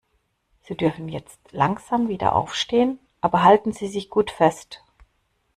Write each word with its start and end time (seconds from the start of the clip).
Sie 0.61 0.75
dürfen 0.75 1.09
jetzt 1.09 1.39
langsam 1.51 2.07
wieder 2.07 2.33
aufstehen, 2.35 2.97
aber 3.19 3.43
halten 3.43 3.71
Sie 3.71 3.87
sich 3.87 4.09
gut 4.09 4.31
fest. 4.31 4.83